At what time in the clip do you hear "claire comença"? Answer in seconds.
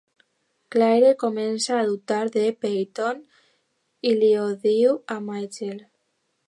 0.75-1.73